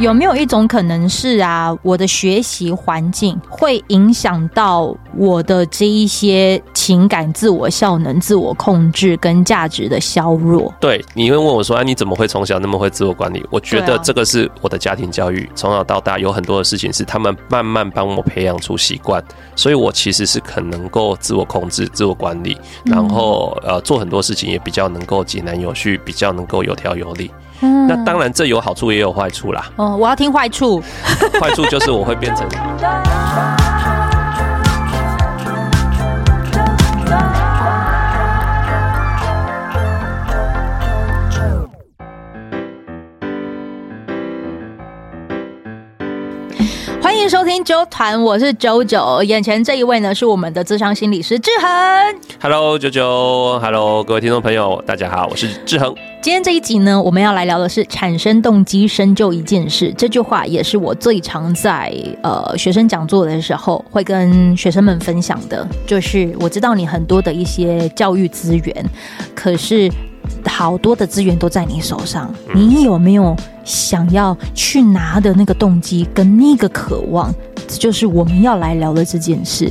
[0.00, 10.74] 有没有一种可能是啊，我的学习环境会影响到我的这一些情感、自我效能、自我控制跟价值的削弱？
[10.80, 19.22] 对，你会问我说：“啊，你怎么会从小那么会自我管理？”我觉得这个是我的家庭教育，从小到大有很多的事情是他们慢慢帮我培养出习惯，
[19.54, 27.30] 所以我其实是很能够自我控制、自我管理，然后呃做很多事情也比较能够井然有序，比较能够有条有理。
[27.60, 29.64] 嗯，那当然，这有好处也有坏处啦。
[29.76, 30.82] 哦，我要听坏处。
[31.40, 32.46] 坏处就是我会变成。
[47.54, 49.22] 听周团，我是九九。
[49.22, 51.70] 眼前这一位呢，是我们的智商心理师志恒。
[52.42, 55.94] Hello，九九，Hello，各位听众朋友，大家好，我是志恒。
[56.20, 59.94] 今天这一集呢，我们要来聊的是产生动机深究一件事。
[59.96, 61.94] 这句话也是我最常在
[62.24, 68.84] 呃学生讲座的时候会跟学生们分享的，就是我知道你很多的一些教育资源，
[69.32, 69.88] 可是。
[70.46, 77.34] 好多的资源都在你手上，你有没有想要去拿的那个动机跟那个渴望？
[77.66, 79.70] 这就是我们要来聊的这件事。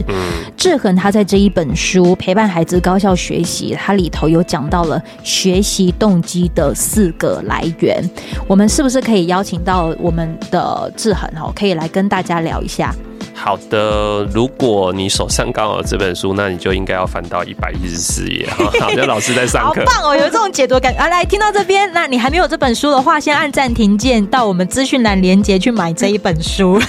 [0.58, 8.04] 志恒他在这一本书《陪伴孩子高效学习》，它里头有讲到了学习动机的四个来源。
[8.48, 12.94] 我们是不是可以邀请到我们的志恒哦，可以来跟大家聊一下？
[13.36, 18.48] 好的，如果你手上刚好有这本书，那你就应该要翻到一百一十四页。
[18.80, 20.94] 好像老师在上课，好棒哦，有这种解读感。
[20.96, 26.80] 啊，来听到这边，那你还没有这本书的话，先按暂停键，到我们资讯栏连接去买这一本书，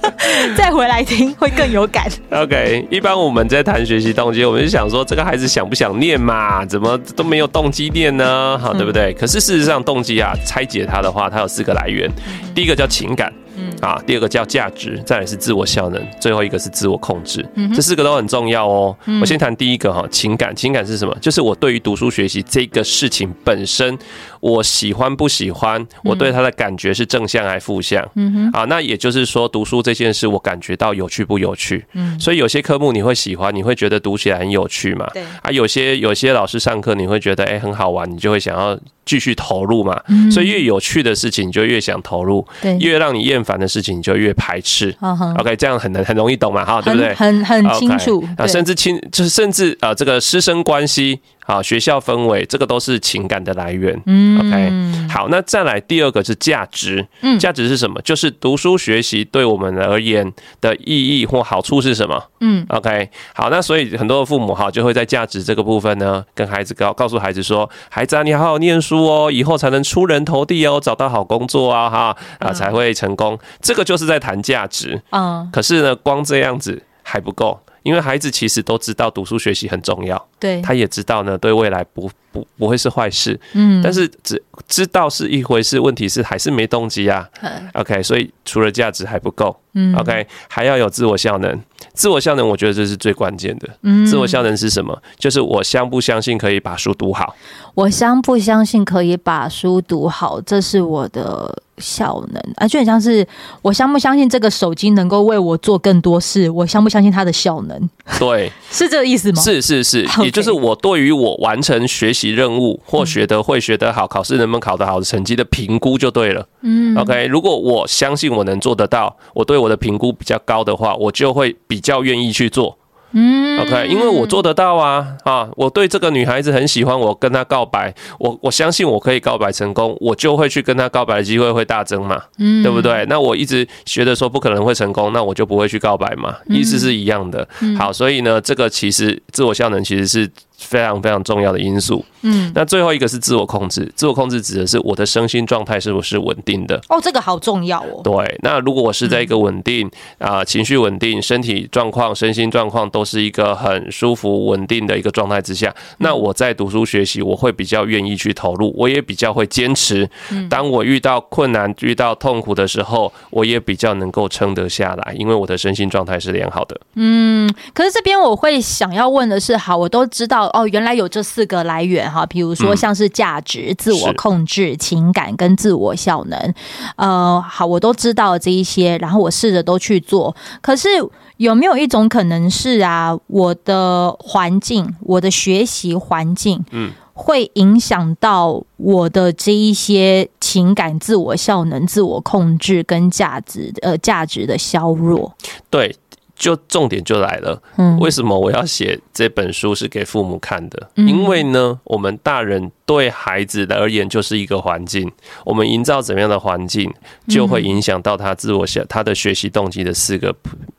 [0.56, 2.06] 再回来听会更有感。
[2.30, 6.64] OK，一般我们在谈学习动机，我们就想说这个孩子想不想念嘛？
[6.66, 8.58] 怎么都没有动机念呢？
[8.58, 9.12] 好，对不对？
[9.12, 12.08] 嗯、可是事实上，动机啊，拆解它的话，它有四个来源。
[12.54, 13.32] 第一个叫情感。
[13.80, 17.44] 嗯啊，第二个叫价值，再来是自我效能，最后一个是自我控制。
[17.54, 18.96] 嗯，这四个都很重要哦。
[19.20, 20.54] 我先谈第一个哈，情感。
[20.54, 21.16] 情感是什么？
[21.20, 23.98] 就是我对于读书学习这个事情本身，
[24.44, 25.86] 我喜欢不喜欢？
[26.04, 28.06] 我对他的感觉是正向还是负向？
[28.14, 28.50] 嗯哼。
[28.52, 31.82] 啊，那也就是说，读书这件事，我感觉到有趣不有趣？
[31.94, 32.20] 嗯。
[32.20, 35.08] 所以有些科目你会喜欢，你会觉得读起来很有趣嘛？
[35.14, 35.22] 对。
[35.40, 39.98] 啊，有些有些老师上课你会觉得哎很好玩，你就会想要继续投入嘛。
[40.08, 40.30] 嗯。
[40.30, 42.46] 所以越有趣的事情，你就越想投入。
[42.60, 42.76] 对。
[42.76, 44.94] 越让你厌烦的事情，你就越排斥。
[45.38, 46.62] OK，这样很难很容易懂嘛？
[46.66, 47.14] 哈，对不对？
[47.14, 48.22] 很很清楚。
[48.36, 51.18] 啊，甚至亲就是甚至啊，这个师生关系。
[51.44, 54.00] 好，学校氛围，这个都是情感的来源。
[54.06, 57.06] 嗯，OK，好，那再来第二个是价值。
[57.20, 58.00] 嗯，价值是什么？
[58.02, 62.30] 就是读书学习对我们而言的意义或好处是什么？
[62.40, 75.02] 嗯，OK，好，那所以很多的父母哈就会在价值这个部分呢，跟孩子告告诉孩子说：“孩子啊，你好好念书哦，以后才能出人头地哦，找到好工作啊，哈啊才会成功。”这个就是在谈价值。
[75.10, 77.60] 嗯，可是呢，光这样子还不够。
[77.82, 87.28] 因为孩子其实都知道读书学习很重要，对，他也知道呢，对未来不不不会是坏事，嗯，但是只知道是一回事，问题是还是没动机啊
[87.74, 91.60] ，OK，所以除了价值还不够，嗯，OK，还要有自我效能，
[91.92, 95.00] 自我效能我觉得这是最关键的，嗯，自我效能是什么？
[95.18, 97.34] 就是我相不相信可以把书读好，
[97.74, 101.62] 我相不相信可以把书读好，这是我的。
[101.78, 103.26] 效能啊，就很像是
[103.60, 106.48] 我相不相信这个手机能够为我做更多事？
[106.48, 107.90] 我相不相信它的效能？
[108.16, 109.42] 对， 是这个意思吗？
[109.42, 116.46] 是是是.也就是我对于我完成学习任务或学得会、学得好、考试能不能考得好的成绩的评估就对了。
[116.62, 122.78] 嗯，OK，如果我相信我能做得到，我对我的评估比较高的话，我就会比较愿意去做。
[123.14, 125.48] 嗯，OK，因为我做得到啊啊！
[125.56, 133.06] 我对这个女孩子很喜欢，我跟她告白，我我相信我可以告白成功，我就会去跟她告白的机会会大增嘛，嗯，对不对？
[133.08, 137.48] 那我一直觉得说不可能会成功，那我就不会去告白嘛，意思是一样的。
[137.78, 140.30] 好，所以呢，这个其实自我效能其实是。
[140.56, 142.04] 非常非常重要的因素。
[142.22, 143.92] 嗯，那最后一个是自我控制。
[143.94, 146.80] 自我控制指的是我的身心状态是不是稳定的？
[146.88, 148.00] 哦，这个好重要哦。
[148.02, 149.86] 对，那如果我是在一个稳定
[150.18, 160.08] 啊、呃，情绪稳定，身体状况、身心状况都是一个很舒服、稳定的一个状态之下，那我在读书学习，我会比较愿意去投入，我也比较会坚持。
[160.48, 166.80] 当我遇到困难、遇到痛苦的时候，我也比较能够撑得下来，因为我的身心状态是良好的。
[166.94, 170.43] 嗯，可是这边我会想要问的是，好，我都知道。
[170.52, 176.54] 哦，原来有这四个来源哈，比如说像是价值、嗯、自我控制、情感跟自我效能。
[176.96, 180.34] 呃，好，我都知道这一些，然后我试着都去做。
[180.60, 180.88] 可是
[181.36, 195.34] 有没有一种可能是啊，我的环境、我的学习环境，嗯，会影响到我的这一些情感、自我效能、自我控制跟价值呃价值的削弱。
[195.70, 195.94] 对。
[196.36, 200.90] 就重点就来了，嗯为什么我要写这本书是给父母看的？
[200.96, 205.10] 因为呢，我们大人对孩子的而言就是一个环境，
[205.44, 206.92] 我们营造怎么样的环境，
[207.28, 210.34] 就会影响到他自我学他的学习动机的四个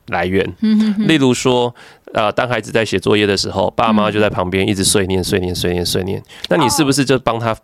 [0.08, 0.46] 来源。
[0.60, 1.74] 嗯例如说，
[2.12, 7.56] 呃，当孩子在写作业的时候，爸妈就在旁边一直碎念、碎念、碎念、碎念，那你是不是就帮他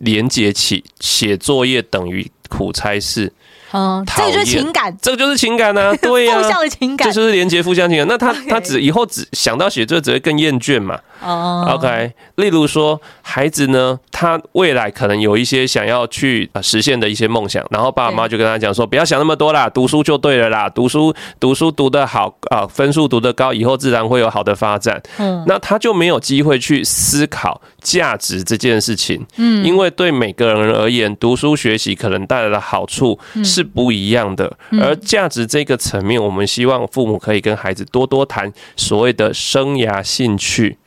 [0.00, 3.32] 连接起写作业等于苦差事？
[3.76, 8.06] 嗯，这个就是情感，这个就是情感啊， 对呀、啊，负向的情感，这就是连接互相情感。
[8.08, 10.98] 那他他只以后只想到写作只会更厌倦嘛。
[11.22, 12.12] 哦，OK。
[12.36, 25.02] 例如说，孩子呢，他未来可能有一些想要去实现的一些梦想，然后爸爸妈妈就跟他讲说，不要想那么多啦，读书就对了啦，读书读书读得好啊，分数读得高，以后自然会有好的发展。
[25.16, 29.26] 嗯，那他就没有机会去思考价值这件事情。
[29.36, 40.78] 嗯，因为对每个人而言，读书学习可能带来的好处是不一样的，而价值这个层面，我们希望父母可以跟孩子多多谈所谓的生涯兴趣。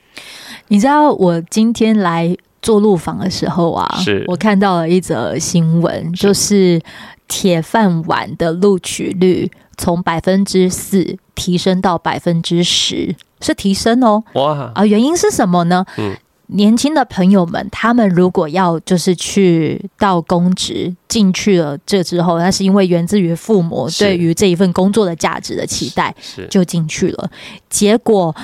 [0.69, 6.81] 你知道我今天来做录访的时候啊，是我看到了一则新闻，就是
[7.27, 14.23] 铁饭碗的录取率从百分之四提升到百分之十，是提升哦。
[14.33, 15.85] 哇啊，原因是什么呢？
[15.97, 16.15] 嗯，
[16.51, 27.29] 年轻的朋友们，他们如果要就是去到公职进去了这之后，那是因为源自于父母对于这一份工作的价值的期待，是就进去了，
[27.69, 28.35] 结果。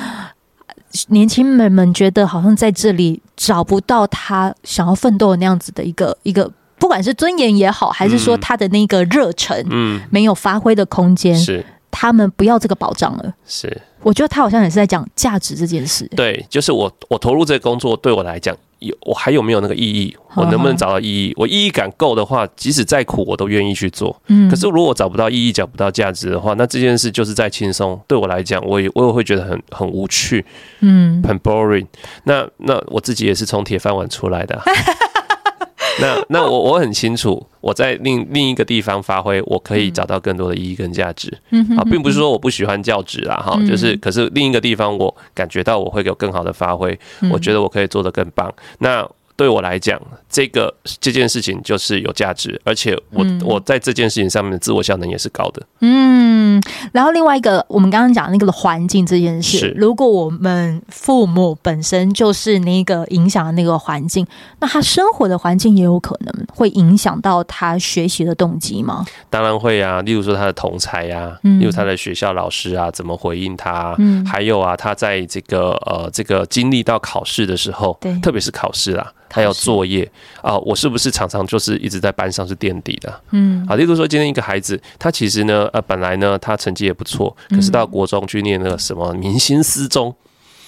[1.10, 6.50] 年轻人们觉得好像在这里找不到他想要奋斗的那样子的一个一个，
[6.80, 11.66] 不管是尊严也好，还是说他的那个热忱，嗯，没有发挥的空间，是。
[11.92, 13.34] 他们不要这个保障了。
[13.46, 16.08] 是，我觉得他好像也是在讲价值这件事。
[16.16, 18.56] 对，就是我我投入这个工作，对我来讲。
[18.80, 20.16] 有我还有没有那个意义？
[20.36, 21.34] 我能不能找到意义？
[21.38, 24.16] 我意义感够的话，即使再苦，我都愿意去做。
[24.28, 30.46] 嗯，可是如果找不到意义，找不到价值的话，那这件事就是再轻松，对我来讲，我也我也会觉得很很无趣，
[30.82, 31.88] 嗯，很 boring。
[32.26, 34.62] 那那我自己也是从铁饭碗出来的。
[36.02, 41.36] 那那我我很清楚，我在另另一个地方发挥，我可以找到更多的意义跟价值。
[41.76, 46.98] 啊，并不是说我不喜欢教职啦，哈，就是可是另一个地方，我感觉到我会有更好的发挥，
[47.32, 48.54] 我觉得我可以做得更棒。
[48.78, 49.10] 那。
[49.36, 55.62] 对我来讲，这个这件事情就是有价值，而且我、嗯、我在这件事情上面的自我效能也是高的。
[55.82, 56.62] 嗯，
[56.94, 64.26] 然后另外一个，我们刚刚讲那个环境这件事，如果我们父母本身就是那个影响的那个环境，
[64.60, 69.06] 那他生活的环境也有可能会影响到他学习的动机吗？
[69.30, 73.94] 当然会啊，例如说他的同才啊，嗯、例如他的学校老师啊，怎么回应他？
[74.00, 79.12] 嗯，还有啊，他在这个呃这个经历到考试的时候，对，特别是考试啊。
[79.32, 80.10] 还要作业。
[80.42, 80.56] 啊！
[80.60, 83.22] 我是不是常常就是一直在班上是垫底的？
[83.32, 90.16] 嗯，啊，例如说今天一个孩子，他其实呢，呃，本来呢，他成绩也不错，可是到国中去念那个什么明星私中，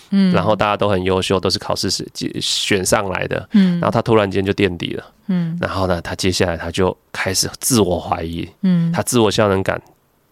[0.09, 2.07] 嗯，然后大家都很优秀，都是考试是
[2.41, 9.79] 选上来的，嗯，然后他突然间就垫底了，嗯，然后呢，他接下来他就开始自我怀疑，嗯，他自我效能感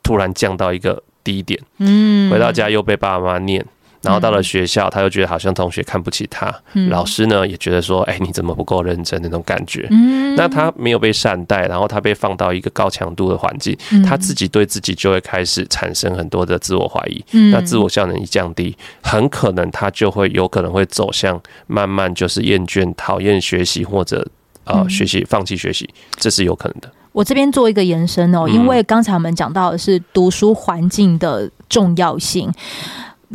[0.01, 3.63] 突然降到一个低点，嗯，回到家又被爸爸妈妈念。
[4.05, 9.87] 然后到了学校，他又觉得好像同学看不起他，嗯、老师呢也觉得说，哎，你怎么不够认真那种感觉。
[9.89, 17.25] 嗯、那他没有被善待，然后他被放到一个高强度的环境，嗯、他自己对自己就会开始产生很多的自我怀疑。
[17.31, 24.23] 嗯、那自我效能一降低，很可能他就会有可能会走向慢慢就是厌倦、讨厌学习，或者
[24.65, 26.91] 呃学习放弃学习，这是有可能的。
[27.11, 32.51] 我这边做一个延伸哦，因为刚才我们讲到的是读书环境的重要性。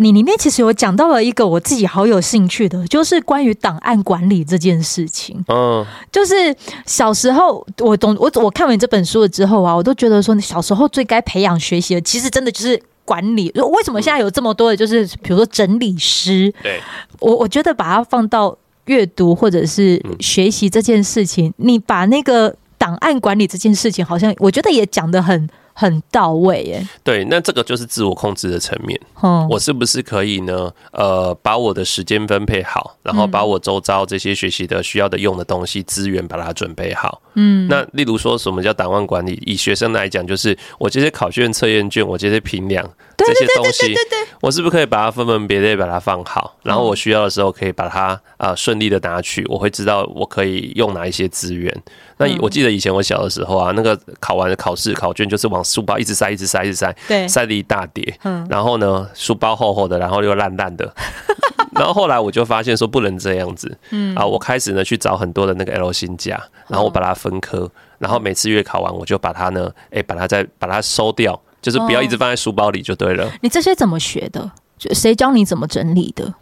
[0.00, 5.44] 你里面其实有讲到了一个我自己好有兴趣的，就是关于档案管理这件事情。
[5.48, 13.52] 嗯，就是小时候我懂我我看完这本书了之后啊，我都觉得说，你小时候最该培养学习的，其实真的就是管理。
[13.54, 16.50] 为什么现在有这么多的，就是比如说整理师？
[16.62, 16.80] 对，
[17.20, 25.46] 我我觉得把它放到阅读或者是学习这件事情，你把那个档案管理这件事情，好像我觉得也讲得很。
[25.72, 29.00] 很到位耶，对，那这个就是自我控制的层面。
[29.22, 30.70] 嗯，我是不是可以呢？
[30.92, 37.22] 呃，把我的时间分配好，然后把我周遭这些学习的需要的用的东西资源把它准备好。
[37.34, 39.40] 嗯，那例如说什么叫档案管理？
[39.46, 42.88] 以学生来讲，就是我这些考卷、测验卷，我这些评量
[43.26, 43.94] 这些东西，
[44.40, 46.56] 我是不是可以把它分门别类把它放好？
[46.62, 51.74] 然后我需要的时候可以把它啊顺利的拿取，我会知道我可以用哪一些资源。
[52.18, 58.18] 那我记得以前我小的时候啊，那个考完的考试考卷就是往书包一直塞，一直塞，一直塞，对，塞了一大叠。
[58.24, 60.92] 嗯，然后呢，书包厚厚的，然后又烂烂的。
[61.72, 73.30] 然后后来我就发现说不能这样子，嗯啊，我开始呢去找很多的那个 L 型架，然后我把它分科，然后每次月考完我就把它呢，哎、欸，把它再把它收掉，就是不要一直放在书包里就对了。
[73.42, 74.50] 你这些怎么学的？
[74.78, 76.32] 就谁教你怎么整理的？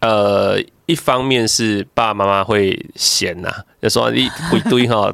[0.00, 5.10] 呃，一方面是爸爸妈妈会嫌呐、啊，就说一一堆哈，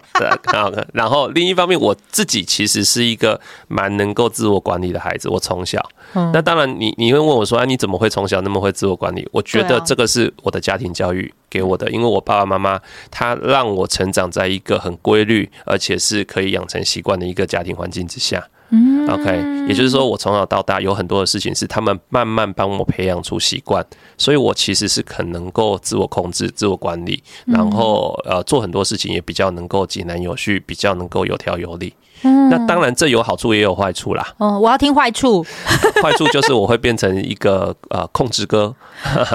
[0.92, 5.80] 然后另一方面我自己其实是一个蛮能够自我管理的孩子，我从小，
[6.14, 9.28] 嗯、那当然你你会问我说，啊，你怎么会从小那么会自我管理？
[9.30, 12.80] 我觉得这个是我的家庭教育给我的，因为我爸爸妈妈
[13.12, 18.44] 他让我成长在一个很规律，而且是可以养成习惯的一个家庭环境之下。
[18.74, 23.84] 嗯，OK，也就是说，我从小到大有很多的事情是他们慢慢帮我培养出习惯，
[24.16, 31.92] 所以我其实是很能够自我控制、自我管理，然后呃做很多事情也比较能够井然有序，比较能够有条有理。
[32.22, 34.26] 嗯，那当然这有好处也有坏处啦。
[34.38, 35.44] 哦，我要听坏处。
[36.02, 38.74] 坏处就是我会变成一个呃控制哥。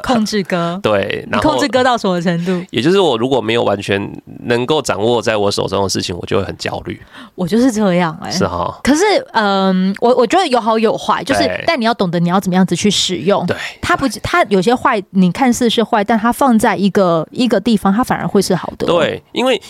[0.04, 0.80] 控制哥。
[0.84, 2.66] 对，然后控制哥到什么程度？
[2.72, 4.02] 也就是我如果没有完全
[4.46, 7.00] 能够掌握在我手中的事情，我就会很焦虑。
[7.36, 8.38] 我就是这样哎、欸。
[8.38, 8.80] 是哈。
[8.84, 9.04] 可是
[9.34, 13.46] 嗯、呃，我我觉得有好有坏，就是但你要懂得你要怎么样子去使用。
[13.46, 13.56] 对。
[13.82, 18.88] 它不，它有些坏，你看似是坏，但它放在一个一个地方，它反而会是好的。
[18.88, 19.62] 对，因为。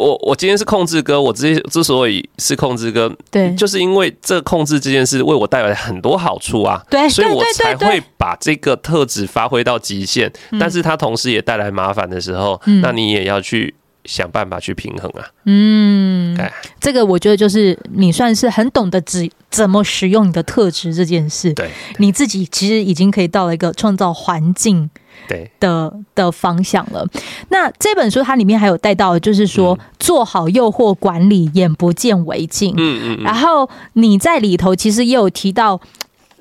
[0.00, 10.32] 我我今天是控制哥，我之之所以是控制哥，对，就是因为这控制这件事为我带来很多好处啊，对，所以我才会把这个特质发挥到极限。
[10.58, 15.26] 但是它同时也带来麻烦的时候，那你也要去想办法去平衡啊。
[15.44, 16.38] 嗯，
[16.80, 21.52] 这个我觉得就是你算是很懂得怎怎么使用你的特质这件事。
[21.54, 24.90] 对，你自己其实已经可以到了一个创造环境。
[25.28, 27.06] 对的的方向了。
[27.50, 32.74] 那这本书它里面还有带到，就是说做好诱惑管理，眼不见为净。
[32.76, 33.22] 嗯嗯。
[33.22, 35.80] 然后你在里头其实也有提到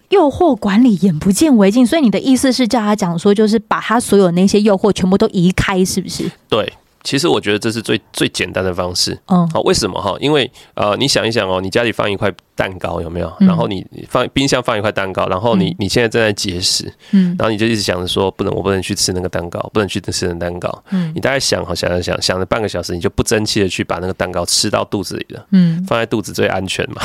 [0.07, 1.85] 诱惑管理，眼不见为净。
[1.85, 6.31] 所以你的意思是叫他讲说，就是把他所有那些诱惑全部都移开，是不是？
[6.47, 6.73] 对。
[7.03, 9.19] 其实我觉得这是最最简单的方式。
[9.27, 9.47] 嗯。
[9.49, 10.15] 好，为什么哈？
[10.19, 12.33] 因为呃，你想一想哦，你家里放一块。
[12.59, 13.33] 蛋糕有没有？
[13.39, 27.01] 然后你放冰箱放一块蛋糕，然后你你现在正在节食，嗯，然后你就一直想着说不能，我不能去吃那个蛋糕，不能去吃那个蛋糕，嗯，你大概想好想想想想了半个小时，你就不争气的去把那个蛋糕吃到肚子里了，嗯，放在肚子最安全嘛，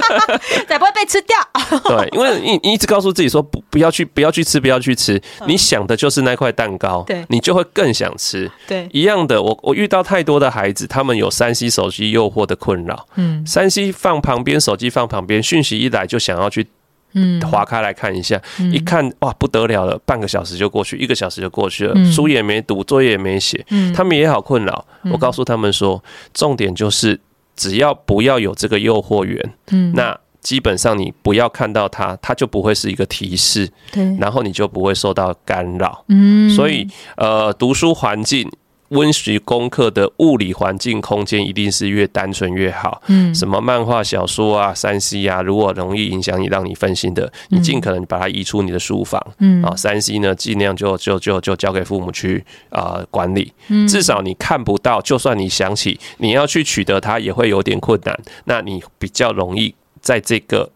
[0.66, 1.36] 才不会被吃掉。
[1.84, 9.42] 对，因为你你一直告诉自己说不不要去不要去吃不要去吃，你想的就是那块蛋糕，对，你就会更想吃，对，一样的。
[9.42, 14.85] 我我遇到太多的孩子，他们有三 C 手机诱惑的困扰，嗯，三 C 放旁边手机。
[14.88, 16.66] 放旁边，讯息一来就想要去，
[17.14, 24.84] 嗯，滑开来看一下，嗯、一看哇不得了了，半个小时就过去，一个小时就过去了，嗯、书也没读，作业也没写，嗯、他们也好困扰。
[25.02, 26.02] 嗯、我告诉他们说，
[26.34, 27.18] 重点就是
[27.54, 38.50] 只要不要有这个诱惑源，嗯，那基本上你不要看到它，它就不会是一个提示，对，然后你就不会受到干扰，嗯，所以呃，读书环境。
[38.90, 43.02] 温习功课的物理环境空间一定是越单纯越好。
[43.06, 49.20] 嗯，什么漫画、小说啊、三 C 啊，如果容易影响你、让你分心的，你尽可能把它移出你的书房。
[49.38, 53.52] 嗯，啊，三 C 呢，尽量就就就就交给父母去啊管理。
[53.68, 58.18] 嗯，至少你看不到，就算你想起你要去取得它，也会有点困难。
[58.44, 60.70] 那你比较容易在这个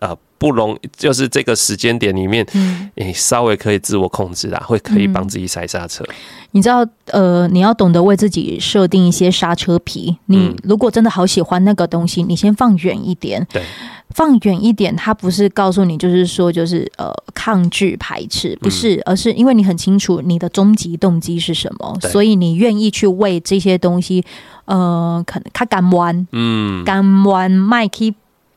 [0.00, 0.16] 呃。
[0.38, 6.04] 不容就是这个时间点里面，嗯，你稍微可以自我控制啦，会可以帮自己踩刹车。
[6.52, 10.16] 你知道，呃，你要懂得为自己设定一些刹车皮。
[10.26, 13.46] 你如果真的好喜欢那个东西，你先放远一点。
[13.52, 13.62] 对，
[14.10, 24.24] 放远一点，它不是告诉你，就是说，就是呃，抗拒排斥，不是，而是因为你很清楚你的终极动机是什么，所以你愿意去为这些东西，
[24.64, 28.14] 呃，可能他敢弯，嗯，敢弯麦克。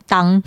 [0.07, 0.43] 当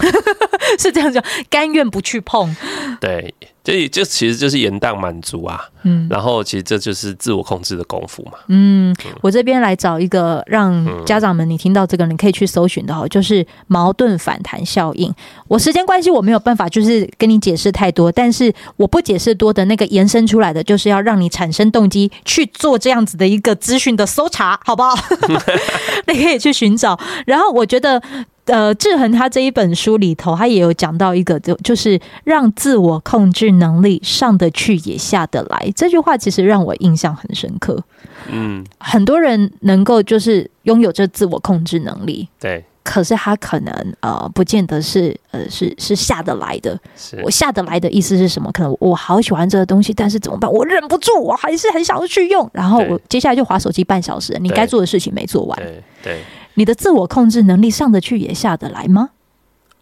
[0.79, 2.55] 是这样讲，甘愿不去碰，
[3.01, 15.13] 对，这这其实就是延宕满足啊，嗯，然后其实这就是自我控制的功夫嘛，嗯，我这边来找一个让家长们你听到这个，你可以去搜寻的哈，就是矛盾反弹效应。
[15.49, 24.95] 我时间关系我没有办法就是跟你解释太多，但是我不解释多的那个延伸出来的，就是要让你产生动机去做这样子的一个资讯的搜查，好不好？
[26.09, 28.03] 你可以去寻找，然后我觉得。
[28.47, 35.73] 呃，志恒他这一本书里头，他也有讲到一个，就就是让自我控制能力上得去也下得来。
[35.75, 37.83] 这句话其实让我印象很深刻。
[38.31, 46.79] 嗯，很多人能够就是拥有这自我控制能力，对，可是他可能呃，不见得是呃，是是下得来的。
[46.97, 48.51] 是我下得来的意思是什么？
[48.53, 50.51] 可能我好喜欢这个东西，但是怎么办？
[50.51, 52.49] 我忍不住，我还是很想要去用。
[52.53, 55.59] 然后我接下来就划手机半小时，你该做的事情没做完。
[56.03, 56.23] 对
[56.55, 59.11] 你的自我控制能力上得去也下得来吗？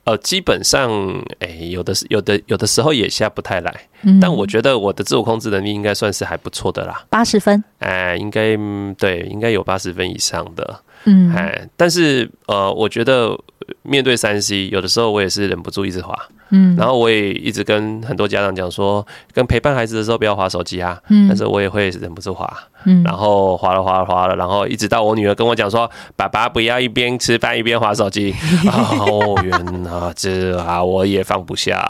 [0.04, 0.90] 呃，基本上，
[1.38, 8.56] 哎、欸，有的是有的有的时候也下不太来，嗯、但我觉得我的自我控制能力应该算是还不错的啦，八十分，哎、欸，应该
[8.98, 13.38] 对，应该有八十分以上的，嗯，哎，但是呃，我觉得
[13.82, 16.16] 面对三 C，有的时候我也是忍不住一直滑。
[16.54, 20.98] 嗯，然后我也一直跟很多家长讲说，跟陪伴孩子的时候不要滑手机啊。
[21.08, 22.46] 嗯，但是我也会忍不住滑。
[22.84, 28.34] 嗯，然后滑了滑了滑了，然后一直到我女儿跟我讲说：“爸爸不要一边吃饭一边滑手机。
[28.68, 31.82] ”哦，原来这啊，我也放不下。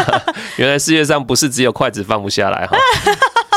[0.56, 2.76] 原来世界上不是只有筷子放不下来哈，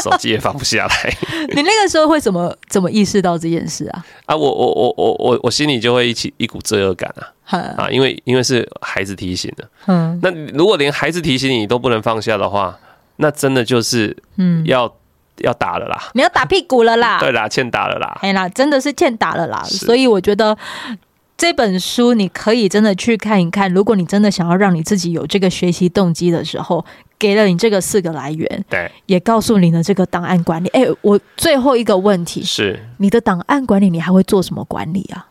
[0.01, 1.17] 手机也放不下来。
[1.55, 4.05] 你那个时候会怎么怎么意识到这件事啊？
[4.25, 7.27] 啊，我我我我我我心里就会一起一股罪恶感啊。
[7.77, 12.77] 啊，因为因为是孩子提醒的，嗯，那如果连孩子提醒你都不能放下的话，
[13.15, 14.93] 那真的就是，嗯，要
[15.37, 20.55] 要打了啦，你要打屁股了啦，对啦，欠打了啦，哎啦，真的是欠打了啦，所以我觉得
[21.39, 26.85] 这本书你可以真的去看一看，如果你真的想要让你自己有这个学习动机的时候，
[27.17, 35.27] 给了你这个四个来源，对，也告诉你的这个档案管理，哎，我最后一个问题是，你的档案管理你还会做什么管理啊？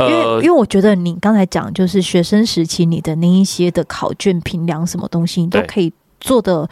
[0.00, 6.68] 因为，因为我觉得你刚才讲，就是学生时期你的那一些的考卷评量什么东西，你都可以做的，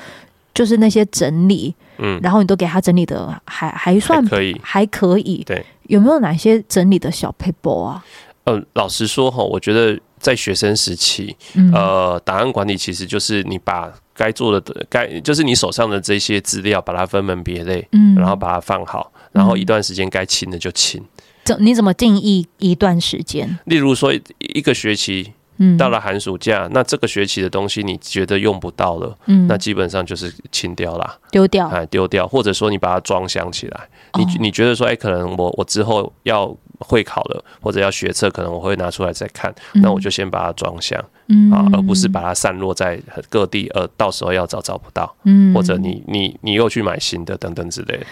[0.54, 8.04] 就是那些整理，嗯，然后你都给他整理的还还算可以，还可以，对，有没有哪些整理的小 paper 啊？
[8.44, 11.36] 呃，老实说哈，我觉得在学生时期，
[11.72, 21.02] 呃，档案管理其实就是你把该做的、该就是你手上的这些资料，把它分门别类，嗯，然后把它放好，然后一段时间该清的就清。
[21.42, 23.58] 怎你怎么定义一段时间？
[23.64, 33.88] 例如说一个学期，嗯，到了寒暑假，那这个学期的东西你觉得用不到了，嗯，那基本上就是清掉啦，丢掉，哎，丢掉，或者说你把它装箱起来。
[34.16, 36.46] 你你觉得说，哎，可能我我之后要
[36.78, 48.06] 会考了，或者要学测，可能我会拿出来再看，那我就先把它装箱，嗯，啊，而不是把它散落在各地，呃，到时候要找找不到，嗯，或者你你你又去买新的等等之类的。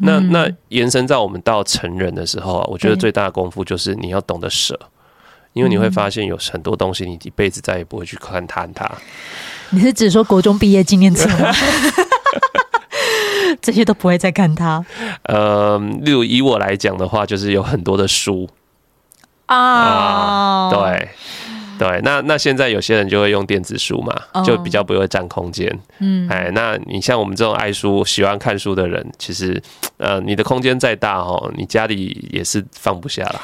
[0.00, 4.78] 那那延伸到我们到成人的时候啊，我觉得最大的功夫就是你要懂得舍，
[5.52, 8.66] 因为你会发现有很多东西你一辈子再也不会去看它。
[8.74, 8.90] 它，
[9.70, 11.52] 你是指说国中毕业纪念册吗？
[13.62, 14.84] 这些都不会再看它。
[15.24, 18.48] 呃，例如以我来讲的话，就是有很多的书
[19.46, 21.08] 啊，对
[21.78, 22.00] 对。
[22.04, 25.76] 那那现在有些人就会用电子书嘛，就比较不会占空间。
[25.98, 29.60] 嗯，哎，那你像我们这种爱书、喜欢看书的人，其实
[29.96, 33.40] 呃，你的空间再大哦，你家里也是放不下了。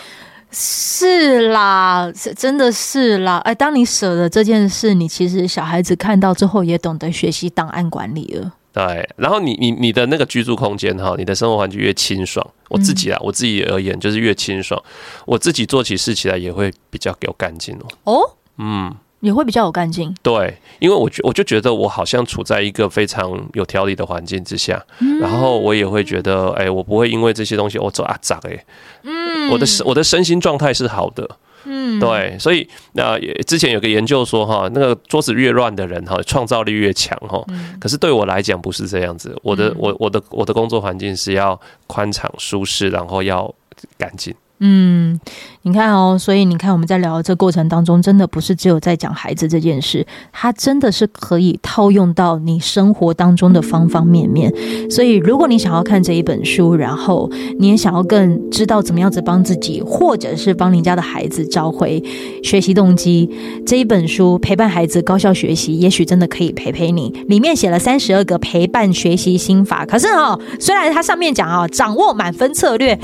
[0.55, 3.39] 是啦，是真的是啦。
[3.39, 8.53] 哎，当你舍了这件事，你其实小孩子看到之后也懂得学习档案管理了。
[8.73, 14.81] 对，然后你你你的那个居住空间哈，你的生活环境越清爽，我自己啊，我自己而言就是越清爽，
[15.27, 17.87] 我自己做起事起来也会比较有干净哦。
[18.05, 20.13] 哦，嗯，也会比较有干净。
[20.23, 24.85] 对，因为我觉我就觉得我好像处在一个非常有条理的环境之下，
[25.21, 28.65] 然后我也会觉得，哎，我不会因为这些东西我走啊脏哎，
[29.05, 31.29] 嗯，我的我的身心状态是好的。
[31.67, 37.43] 嗯，对，所以那、呃、之前有个研究说哈，那个桌子越乱的人哈，创造力越强哈。
[37.81, 43.53] 可是对我来讲不是这样子，我的我我的我的工作环境是要宽敞舒适，然后要
[43.97, 44.35] 干净。
[44.67, 45.21] 嗯，
[45.61, 54.51] 你看哦，所以你看我们在聊的这过程当中，真的不是只有在讲孩子这件事，它真的是可以套用到你生活当中的方方面面。
[54.91, 62.03] 所以，如果你想要看这一本书，然后你也想要更知道怎么样子帮自己，或者是帮你家的孩子找回
[62.43, 63.29] 学习动机，
[63.67, 67.11] 这一本书陪伴孩子高效学习，也许真的可以陪陪你。
[67.29, 72.99] 里面写了三十二个陪伴学习心法，可是哦，虽然它上面讲啊，掌握满分策略。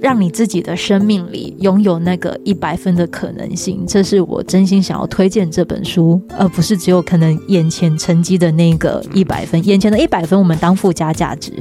[0.00, 9.62] 让你自己的生命里拥有那个一百分的可能性，这是我真心想要推荐这本书，而不是只有可能眼前成绩的那个一百分。
[9.66, 11.52] 眼前的一百分我们当附加价值，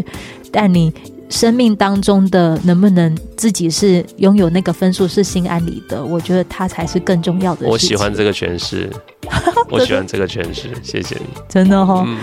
[0.51, 0.93] 但你
[1.29, 7.67] 生命当中的能不能自己是拥有那个分数是心安理得，我觉得它才是更重要的。
[7.67, 8.89] 我喜欢这个诠释，
[9.69, 12.03] 我喜欢这个诠释，谢谢你， 真的哈、哦。
[12.07, 12.17] 嗯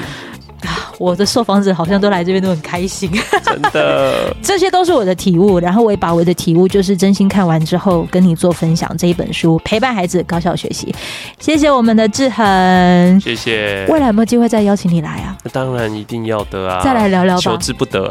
[0.99, 3.11] 我的受访者好像都来这边都很开心，
[3.45, 5.59] 真的， 这些都是我的体悟。
[5.59, 8.95] 然后我也把我的体悟，就是真心看完之后跟你做分享。
[8.97, 10.95] 这一本书陪伴孩子高效学习，
[11.39, 13.85] 谢谢我们的志恒，谢谢。
[13.89, 15.37] 未来有没有机会再邀请你来啊？
[15.43, 16.81] 那当然一定要的啊！
[16.83, 18.11] 再来聊聊吧，求之不得，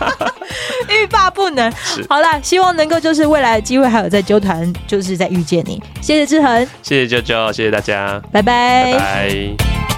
[0.90, 1.72] 欲罢不能。
[2.08, 5.82] 好啦，希望能够就是未来的机会还有在纠团，就是在遇见你。
[6.00, 9.93] 谢谢志恒，谢谢啾啾，谢谢大家，拜拜，拜拜。